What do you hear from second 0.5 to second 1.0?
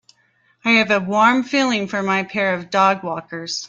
I have a